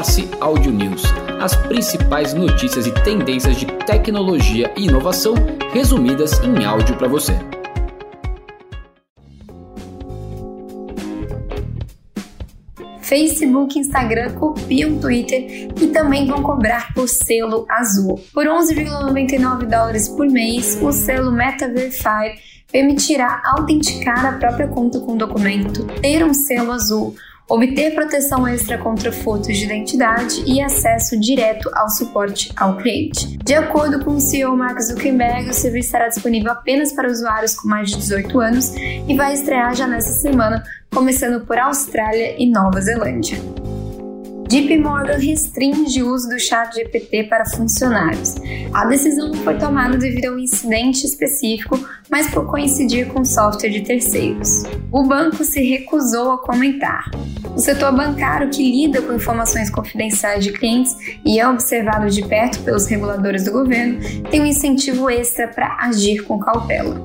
Force 0.00 0.30
Audio 0.40 0.72
News, 0.72 1.02
as 1.42 1.54
principais 1.54 2.32
notícias 2.32 2.86
e 2.86 2.92
tendências 3.04 3.54
de 3.56 3.66
tecnologia 3.84 4.72
e 4.74 4.86
inovação 4.86 5.34
resumidas 5.74 6.40
em 6.42 6.64
áudio 6.64 6.96
para 6.96 7.06
você. 7.06 7.34
Facebook 13.02 13.76
e 13.76 13.82
Instagram 13.82 14.32
copiam 14.36 14.98
Twitter 14.98 15.68
e 15.78 15.88
também 15.88 16.26
vão 16.26 16.42
cobrar 16.42 16.94
por 16.94 17.06
selo 17.06 17.66
azul. 17.68 18.18
Por 18.32 18.46
11,99 18.46 19.66
dólares 19.66 20.08
por 20.08 20.26
mês, 20.26 20.80
o 20.80 20.90
selo 20.92 21.30
Meta 21.30 21.68
Verified 21.68 22.40
permitirá 22.72 23.42
autenticar 23.44 24.24
a 24.24 24.38
própria 24.38 24.68
conta 24.68 24.98
com 25.00 25.12
o 25.12 25.18
documento, 25.18 25.84
ter 26.00 26.24
um 26.24 26.32
selo 26.32 26.72
azul, 26.72 27.14
obter 27.50 27.92
proteção 27.94 28.46
extra 28.46 28.78
contra 28.78 29.10
furtos 29.10 29.56
de 29.56 29.64
identidade 29.64 30.42
e 30.46 30.62
acesso 30.62 31.18
direto 31.18 31.68
ao 31.74 31.90
suporte 31.90 32.52
ao 32.56 32.76
cliente. 32.76 33.36
De 33.44 33.54
acordo 33.54 34.04
com 34.04 34.12
o 34.12 34.20
CEO 34.20 34.56
Mark 34.56 34.80
Zuckerberg, 34.80 35.50
o 35.50 35.52
serviço 35.52 35.86
estará 35.86 36.08
disponível 36.08 36.52
apenas 36.52 36.92
para 36.92 37.10
usuários 37.10 37.54
com 37.54 37.68
mais 37.68 37.90
de 37.90 37.96
18 37.96 38.40
anos 38.40 38.72
e 38.76 39.16
vai 39.16 39.34
estrear 39.34 39.74
já 39.74 39.88
nesta 39.88 40.12
semana, 40.12 40.62
começando 40.94 41.44
por 41.44 41.58
Austrália 41.58 42.36
e 42.38 42.48
Nova 42.48 42.80
Zelândia. 42.80 43.38
JP 44.50 44.78
Morgan 44.78 45.16
restringe 45.16 46.02
o 46.02 46.12
uso 46.12 46.28
do 46.28 46.36
chat 46.36 46.74
GPT 46.74 47.24
para 47.28 47.46
funcionários. 47.46 48.34
A 48.74 48.84
decisão 48.84 49.32
foi 49.32 49.56
tomada 49.56 49.96
devido 49.96 50.26
a 50.26 50.32
um 50.32 50.40
incidente 50.40 51.06
específico, 51.06 51.78
mas 52.10 52.28
por 52.30 52.50
coincidir 52.50 53.06
com 53.12 53.24
software 53.24 53.70
de 53.70 53.82
terceiros. 53.82 54.64
O 54.90 55.04
banco 55.04 55.44
se 55.44 55.62
recusou 55.62 56.32
a 56.32 56.38
comentar. 56.38 57.08
O 57.60 57.62
setor 57.62 57.94
bancário, 57.94 58.48
que 58.48 58.62
lida 58.62 59.02
com 59.02 59.12
informações 59.12 59.68
confidenciais 59.68 60.42
de 60.42 60.50
clientes 60.50 60.96
e 61.26 61.38
é 61.38 61.46
observado 61.46 62.08
de 62.08 62.26
perto 62.26 62.58
pelos 62.60 62.86
reguladores 62.86 63.44
do 63.44 63.52
governo, 63.52 64.00
tem 64.30 64.40
um 64.40 64.46
incentivo 64.46 65.10
extra 65.10 65.46
para 65.46 65.76
agir 65.78 66.24
com 66.24 66.38
cautela. 66.38 66.98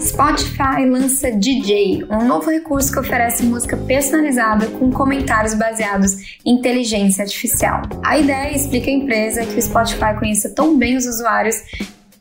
Spotify 0.00 0.84
lança 0.90 1.30
DJ, 1.30 2.04
um 2.10 2.26
novo 2.26 2.50
recurso 2.50 2.90
que 2.90 2.98
oferece 2.98 3.44
música 3.44 3.76
personalizada 3.76 4.66
com 4.66 4.90
comentários 4.90 5.54
baseados 5.54 6.40
em 6.44 6.58
inteligência 6.58 7.22
artificial. 7.22 7.82
A 8.04 8.18
ideia 8.18 8.56
explica 8.56 8.90
a 8.90 8.92
empresa 8.92 9.46
que 9.46 9.56
o 9.56 9.62
Spotify 9.62 10.18
conheça 10.18 10.50
tão 10.50 10.76
bem 10.76 10.96
os 10.96 11.06
usuários 11.06 11.54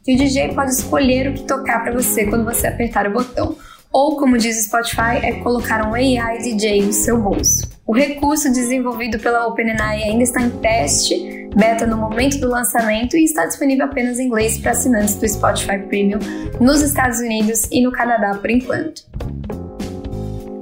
que 0.03 0.13
o 0.13 0.17
DJ 0.17 0.53
pode 0.53 0.69
escolher 0.69 1.29
o 1.29 1.33
que 1.33 1.47
tocar 1.47 1.81
para 1.81 1.93
você 1.93 2.27
quando 2.27 2.45
você 2.45 2.67
apertar 2.67 3.07
o 3.07 3.11
botão 3.13 3.57
ou, 3.95 4.17
como 4.17 4.37
diz 4.37 4.59
o 4.59 4.63
Spotify, 4.63 5.23
é 5.23 5.31
colocar 5.39 5.87
um 5.87 5.93
AI 5.93 6.39
DJ 6.39 6.85
no 6.85 6.91
seu 6.91 7.17
bolso. 7.17 7.65
O 7.87 7.93
recurso 7.93 8.51
desenvolvido 8.51 9.17
pela 9.19 9.47
OpenAI 9.47 10.03
ainda 10.03 10.23
está 10.23 10.41
em 10.41 10.49
teste, 10.49 11.47
beta 11.55 11.87
no 11.87 11.95
momento 11.95 12.37
do 12.41 12.49
lançamento 12.49 13.15
e 13.15 13.23
está 13.23 13.45
disponível 13.45 13.85
apenas 13.85 14.19
em 14.19 14.25
inglês 14.25 14.57
para 14.57 14.71
assinantes 14.71 15.15
do 15.15 15.25
Spotify 15.29 15.79
Premium 15.79 16.19
nos 16.59 16.81
Estados 16.81 17.19
Unidos 17.19 17.69
e 17.71 17.81
no 17.81 17.91
Canadá 17.93 18.35
por 18.35 18.49
enquanto. 18.49 19.01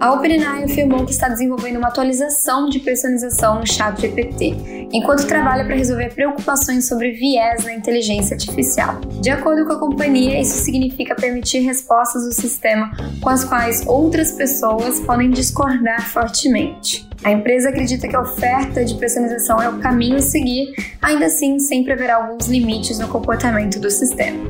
A 0.03 0.11
OpenAI 0.11 0.65
afirmou 0.65 1.05
que 1.05 1.13
está 1.13 1.29
desenvolvendo 1.29 1.77
uma 1.77 1.87
atualização 1.87 2.67
de 2.67 2.77
personalização 2.81 3.61
no 3.61 3.65
chat 3.65 4.01
GPT, 4.01 4.89
enquanto 4.91 5.25
trabalha 5.25 5.63
para 5.63 5.77
resolver 5.77 6.13
preocupações 6.13 6.89
sobre 6.89 7.13
viés 7.13 7.63
na 7.63 7.73
inteligência 7.73 8.33
artificial. 8.33 8.99
De 9.21 9.29
acordo 9.29 9.65
com 9.65 9.71
a 9.71 9.79
companhia, 9.79 10.41
isso 10.41 10.57
significa 10.57 11.15
permitir 11.15 11.59
respostas 11.59 12.25
do 12.25 12.33
sistema 12.33 12.91
com 13.21 13.29
as 13.29 13.45
quais 13.45 13.87
outras 13.87 14.33
pessoas 14.33 14.99
podem 14.99 15.29
discordar 15.29 16.05
fortemente. 16.09 17.07
A 17.23 17.31
empresa 17.31 17.69
acredita 17.69 18.05
que 18.05 18.15
a 18.17 18.19
oferta 18.19 18.83
de 18.83 18.95
personalização 18.95 19.61
é 19.61 19.69
o 19.69 19.79
caminho 19.79 20.17
a 20.17 20.21
seguir, 20.21 20.73
ainda 21.01 21.27
assim, 21.27 21.57
sempre 21.59 21.93
haverá 21.93 22.17
alguns 22.17 22.47
limites 22.47 22.99
no 22.99 23.07
comportamento 23.07 23.79
do 23.79 23.89
sistema. 23.89 24.49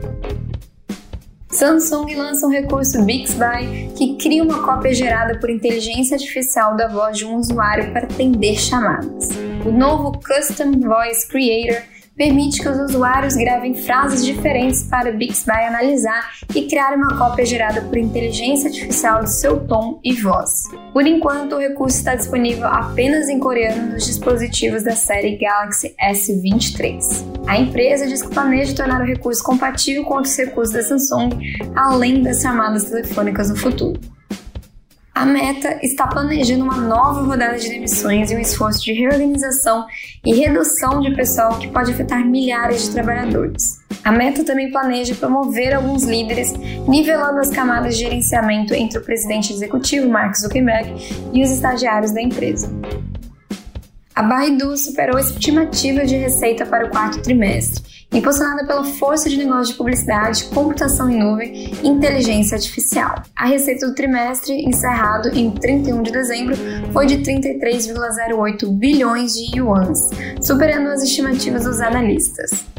Samsung 1.54 2.16
lança 2.16 2.48
um 2.48 2.50
recurso 2.50 3.04
Bixby 3.04 3.94
que 3.96 4.18
cria 4.18 4.44
uma 4.44 4.64
cópia 4.64 4.92
gerada 4.92 5.40
por 5.40 5.52
inteligência 5.52 6.16
artificial 6.16 6.76
da 6.76 6.88
voz 6.88 7.16
de 7.16 7.26
um 7.26 7.36
usuário 7.36 7.92
para 7.94 8.06
atender 8.06 8.56
chamadas. 8.56 9.30
O 9.64 9.72
novo 9.72 10.14
Custom 10.14 10.72
Voice 10.80 11.28
Creator 11.28 11.84
permite 12.16 12.62
que 12.62 12.70
os 12.70 12.80
usuários 12.80 13.36
gravem 13.36 13.74
frases 13.74 14.24
diferentes 14.26 14.84
para 14.84 15.12
Bixby 15.12 15.52
analisar 15.52 16.32
e 16.56 16.68
criar 16.68 16.96
uma 16.96 17.18
cópia 17.18 17.46
gerada 17.46 17.82
por 17.82 17.98
inteligência 17.98 18.70
artificial 18.70 19.22
do 19.22 19.30
seu 19.30 19.60
tom 19.68 20.00
e 20.04 20.14
voz. 20.14 20.64
Por 20.92 21.06
enquanto, 21.08 21.56
o 21.56 21.60
recurso 21.60 21.98
está 21.98 22.16
disponível 22.16 22.68
apenas 22.68 23.30
em 23.30 23.40
coreano 23.40 23.94
nos 23.94 24.06
dispositivos 24.06 24.84
da 24.84 24.96
série 24.96 25.38
Galaxy 25.38 25.96
S23. 26.00 27.02
A 27.48 27.58
empresa 27.58 28.08
diz 28.08 28.22
que 28.22 28.30
planeja 28.30 28.76
tornar 28.76 29.02
o 29.02 29.06
recurso 29.06 29.44
compatível 29.44 30.04
com 30.04 30.16
outros 30.16 30.38
recursos 30.38 30.74
da 30.74 30.84
Samsung, 30.84 31.30
além 31.76 32.22
das 32.22 32.42
chamadas 32.42 32.86
telefônicas 32.86 33.50
no 33.50 33.56
futuro. 33.56 34.00
A 35.16 35.28
Meta 35.28 35.78
está 35.84 36.08
planejando 36.08 36.64
uma 36.64 36.76
nova 36.76 37.22
rodada 37.22 37.60
de 37.60 37.70
demissões 37.70 38.32
e 38.32 38.36
um 38.36 38.40
esforço 38.40 38.84
de 38.84 38.94
reorganização 38.94 39.86
e 40.26 40.34
redução 40.34 41.02
de 41.02 41.14
pessoal 41.16 41.60
que 41.60 41.68
pode 41.68 41.92
afetar 41.92 42.26
milhares 42.26 42.88
de 42.88 42.94
trabalhadores. 42.94 43.80
A 44.04 44.12
Meta 44.12 44.44
também 44.44 44.72
planeja 44.72 45.14
promover 45.14 45.76
alguns 45.76 46.04
líderes, 46.04 46.52
nivelando 46.88 47.40
as 47.40 47.52
camadas 47.52 47.96
de 47.96 48.06
gerenciamento 48.06 48.74
entre 48.74 48.98
o 48.98 49.04
presidente 49.04 49.54
executivo, 49.54 50.10
Mark 50.10 50.36
Zuckerberg, 50.36 50.96
e 51.32 51.44
os 51.44 51.52
estagiários 51.52 52.12
da 52.12 52.22
empresa. 52.22 52.68
A 54.16 54.22
Baidu 54.22 54.78
superou 54.78 55.18
a 55.18 55.22
estimativa 55.22 56.06
de 56.06 56.16
receita 56.16 56.66
para 56.66 56.86
o 56.86 56.90
quarto 56.90 57.22
trimestre 57.22 57.94
impulsionada 58.14 58.66
pela 58.66 58.84
força 58.84 59.28
de 59.28 59.38
negócio 59.38 59.72
de 59.72 59.78
publicidade, 59.78 60.46
computação 60.46 61.10
em 61.10 61.20
nuvem 61.20 61.74
e 61.82 61.88
inteligência 61.88 62.56
artificial. 62.56 63.16
A 63.36 63.48
receita 63.48 63.88
do 63.88 63.96
trimestre, 63.96 64.54
encerrado 64.64 65.30
em 65.30 65.50
31 65.50 66.04
de 66.04 66.12
dezembro, 66.12 66.56
foi 66.92 67.08
de 67.08 67.18
33,08 67.18 68.70
bilhões 68.70 69.34
de 69.34 69.58
yuans, 69.58 70.12
superando 70.42 70.90
as 70.90 71.02
estimativas 71.02 71.64
dos 71.64 71.82
analistas. 71.82 72.73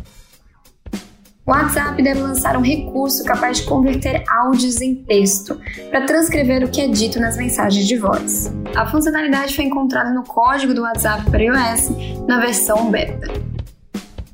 O 1.47 1.51
WhatsApp 1.51 2.03
deve 2.03 2.21
lançar 2.21 2.57
um 2.57 2.63
recurso 2.63 3.23
capaz 3.23 3.59
de 3.59 3.65
converter 3.65 4.25
áudios 4.27 4.81
em 4.81 4.95
texto 4.95 5.61
para 5.91 6.07
transcrever 6.07 6.65
o 6.65 6.71
que 6.71 6.81
é 6.81 6.89
dito 6.89 7.21
nas 7.21 7.37
mensagens 7.37 7.87
de 7.87 7.99
voz. 7.99 8.51
A 8.75 8.87
funcionalidade 8.87 9.55
foi 9.55 9.67
encontrada 9.67 10.11
no 10.11 10.25
código 10.25 10.73
do 10.73 10.81
WhatsApp 10.81 11.31
para 11.31 11.43
iOS 11.43 11.91
na 12.27 12.41
versão 12.41 12.91
beta. 12.91 13.31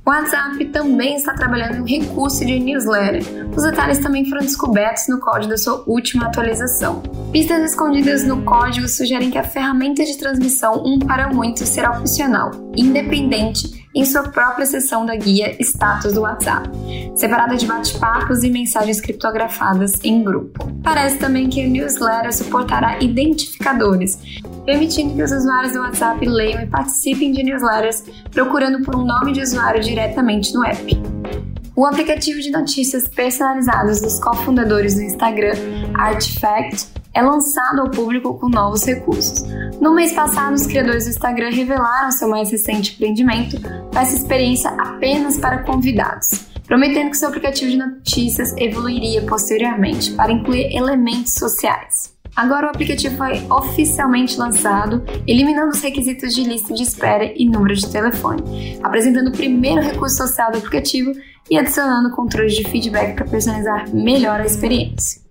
O 0.07 0.11
WhatsApp 0.11 0.65
também 0.67 1.17
está 1.17 1.35
trabalhando 1.35 1.79
em 1.79 1.81
um 1.81 1.85
recurso 1.85 2.47
de 2.47 2.61
newsletter. 2.61 3.23
Os 3.57 3.65
detalhes 3.65 3.99
também 3.99 4.25
foram 4.29 4.43
descobertos 4.43 5.09
no 5.09 5.19
código 5.19 5.51
da 5.51 5.59
sua 5.59 5.83
última 5.89 6.27
atualização. 6.27 7.03
Pistas 7.33 7.73
escondidas 7.73 8.23
no 8.23 8.43
código 8.43 8.89
sugerem 8.89 9.33
que 9.33 9.39
a 9.39 9.45
ferramenta 9.45 10.05
de 10.05 10.17
transmissão 10.17 10.81
um 10.87 11.01
para 11.01 11.29
muito 11.29 11.67
será 11.67 11.99
opcional, 11.99 12.53
independente 12.77 13.80
em 13.95 14.05
sua 14.05 14.23
própria 14.25 14.65
seção 14.67 15.05
da 15.05 15.17
guia 15.17 15.57
Status 15.61 16.13
do 16.13 16.21
WhatsApp, 16.21 16.69
separada 17.17 17.57
de 17.57 17.67
bate-papos 17.67 18.45
e 18.45 18.51
mensagens 18.51 19.01
criptografadas 19.01 19.99
em 20.05 20.23
grupo. 20.23 20.71
Parece 20.83 21.19
também 21.19 21.49
que 21.49 21.67
o 21.67 21.69
newsletter 21.69 22.33
suportará 22.33 23.03
identificadores, 23.03 24.19
permitindo 24.65 25.15
que 25.15 25.23
os 25.23 25.33
usuários 25.33 25.73
do 25.73 25.81
WhatsApp 25.81 26.25
leiam 26.25 26.63
e 26.63 26.67
participem 26.67 27.33
de 27.33 27.43
newsletters 27.43 28.05
procurando 28.31 28.83
por 28.85 28.95
um 28.95 29.05
nome 29.05 29.33
de 29.33 29.43
usuário 29.43 29.83
diretamente 29.83 30.55
no 30.55 30.65
app. 30.65 31.01
O 31.75 31.87
aplicativo 31.87 32.41
de 32.41 32.51
notícias 32.51 33.09
personalizadas 33.09 34.01
dos 34.03 34.21
cofundadores 34.21 34.97
do 34.97 35.03
Instagram, 35.03 35.55
Artifact, 35.95 36.89
é 37.15 37.23
lançado 37.23 37.81
ao 37.81 37.91
público 37.91 38.39
com 38.39 38.49
novos 38.49 38.85
recursos. 38.85 39.45
No 39.81 39.95
mês 39.95 40.13
passado, 40.13 40.55
os 40.55 40.67
criadores 40.67 41.05
do 41.05 41.11
Instagram 41.11 41.51
revelaram 41.51 42.13
seu 42.13 42.29
mais 42.29 42.51
recente 42.51 42.93
empreendimento 42.93 43.57
essa 43.97 44.15
experiência 44.15 44.69
apenas 44.73 45.39
para 45.39 45.63
convidados, 45.63 46.29
prometendo 46.67 47.11
que 47.11 47.17
seu 47.17 47.29
aplicativo 47.29 47.71
de 47.71 47.79
notícias 47.79 48.55
evoluiria 48.59 49.23
posteriormente 49.23 50.13
para 50.13 50.33
incluir 50.33 50.77
elementos 50.77 51.33
sociais. 51.33 52.15
Agora 52.37 52.67
o 52.67 52.71
aplicativo 52.71 53.17
foi 53.17 53.43
oficialmente 53.51 54.37
lançado, 54.37 55.03
eliminando 55.27 55.71
os 55.71 55.81
requisitos 55.81 56.35
de 56.35 56.45
lista 56.45 56.75
de 56.75 56.83
espera 56.83 57.33
e 57.35 57.49
número 57.49 57.75
de 57.75 57.91
telefone, 57.91 58.79
apresentando 58.83 59.29
o 59.29 59.37
primeiro 59.37 59.81
recurso 59.81 60.19
social 60.19 60.53
do 60.53 60.59
aplicativo 60.59 61.13
e 61.51 61.59
adicionando 61.59 62.15
controles 62.15 62.55
de 62.55 62.65
feedback 62.65 63.15
para 63.15 63.25
personalizar 63.25 63.89
melhor 63.95 64.41
a 64.41 64.47
experiência. 64.47 65.23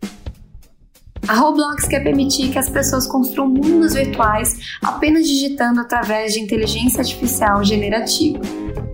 A 1.27 1.35
Roblox 1.35 1.87
quer 1.87 1.99
permitir 2.01 2.49
que 2.49 2.57
as 2.57 2.69
pessoas 2.69 3.05
construam 3.05 3.49
mundos 3.49 3.93
virtuais 3.93 4.77
apenas 4.81 5.27
digitando 5.27 5.79
através 5.79 6.33
de 6.33 6.39
inteligência 6.39 7.01
artificial 7.01 7.63
generativa. 7.63 8.39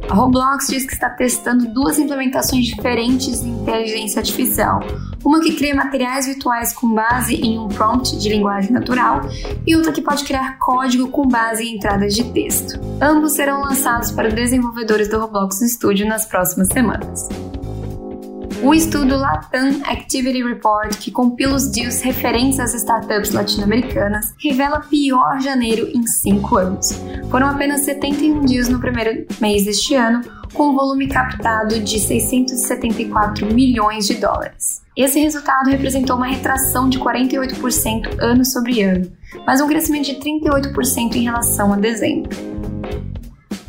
A 0.09 0.13
Roblox 0.13 0.67
diz 0.67 0.85
que 0.85 0.93
está 0.93 1.09
testando 1.09 1.67
duas 1.73 1.97
implementações 1.97 2.65
diferentes 2.65 3.41
de 3.41 3.49
inteligência 3.49 4.19
artificial. 4.19 4.79
Uma 5.23 5.41
que 5.41 5.55
cria 5.55 5.73
materiais 5.73 6.27
virtuais 6.27 6.73
com 6.73 6.93
base 6.93 7.35
em 7.35 7.57
um 7.57 7.67
prompt 7.67 8.15
de 8.17 8.29
linguagem 8.29 8.71
natural 8.71 9.21
e 9.65 9.75
outra 9.75 9.91
que 9.91 10.01
pode 10.01 10.23
criar 10.23 10.59
código 10.59 11.07
com 11.07 11.27
base 11.27 11.63
em 11.63 11.77
entradas 11.77 12.13
de 12.13 12.23
texto. 12.25 12.79
Ambos 13.01 13.31
serão 13.31 13.61
lançados 13.61 14.11
para 14.11 14.29
desenvolvedores 14.29 15.09
do 15.09 15.19
Roblox 15.19 15.57
Studio 15.61 16.07
nas 16.07 16.25
próximas 16.25 16.67
semanas. 16.67 17.27
O 18.63 18.73
estudo 18.73 19.17
Latam 19.17 19.81
Activity 19.83 20.41
Report, 20.41 20.97
que 20.97 21.11
compila 21.11 21.55
os 21.55 21.67
deals 21.71 22.01
referentes 22.01 22.59
às 22.59 22.73
startups 22.73 23.31
latino-americanas, 23.31 24.33
revela 24.41 24.79
pior 24.79 25.39
janeiro 25.39 25.89
em 25.93 26.05
cinco 26.07 26.57
anos. 26.57 26.99
Foram 27.29 27.47
apenas 27.47 27.81
71 27.81 28.45
dias 28.45 28.69
no 28.69 28.79
primeiro 28.79 29.25
mês 29.41 29.65
deste 29.65 29.93
ano, 29.93 30.21
com 30.53 30.69
um 30.69 30.75
volume 30.75 31.07
captado 31.07 31.79
de 31.79 31.99
674 31.99 33.53
milhões 33.53 34.07
de 34.07 34.15
dólares. 34.15 34.81
Esse 34.95 35.19
resultado 35.19 35.69
representou 35.69 36.15
uma 36.15 36.27
retração 36.27 36.87
de 36.87 36.97
48% 36.97 38.17
ano 38.21 38.45
sobre 38.45 38.81
ano, 38.81 39.11
mas 39.45 39.59
um 39.59 39.67
crescimento 39.67 40.05
de 40.05 40.15
38% 40.15 41.15
em 41.15 41.23
relação 41.23 41.73
a 41.73 41.75
dezembro. 41.75 42.54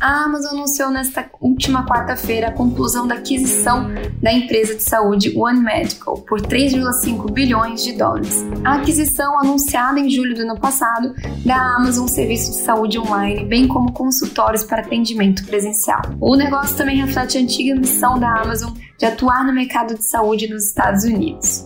A 0.07 0.23
Amazon 0.23 0.53
anunciou 0.53 0.89
nesta 0.89 1.29
última 1.41 1.85
quarta-feira 1.85 2.47
a 2.47 2.53
conclusão 2.53 3.05
da 3.05 3.15
aquisição 3.15 3.89
da 4.23 4.31
empresa 4.31 4.73
de 4.73 4.81
saúde 4.81 5.37
One 5.37 5.59
Medical 5.59 6.19
por 6.19 6.39
3,5 6.39 7.29
bilhões 7.29 7.83
de 7.83 7.91
dólares. 7.91 8.41
A 8.63 8.75
aquisição, 8.75 9.37
anunciada 9.37 9.99
em 9.99 10.09
julho 10.09 10.33
do 10.33 10.43
ano 10.43 10.57
passado, 10.57 11.13
à 11.45 11.75
Amazon 11.75 12.07
serviço 12.07 12.51
de 12.51 12.57
saúde 12.59 12.97
online, 12.97 13.43
bem 13.43 13.67
como 13.67 13.91
consultórios 13.91 14.63
para 14.63 14.81
atendimento 14.81 15.45
presencial. 15.45 15.99
O 16.21 16.37
negócio 16.37 16.77
também 16.77 16.95
reflete 16.95 17.37
a 17.37 17.41
antiga 17.41 17.75
missão 17.75 18.17
da 18.17 18.33
Amazon 18.33 18.71
de 18.97 19.05
atuar 19.05 19.45
no 19.45 19.53
mercado 19.53 19.93
de 19.93 20.07
saúde 20.07 20.47
nos 20.47 20.67
Estados 20.67 21.03
Unidos. 21.03 21.65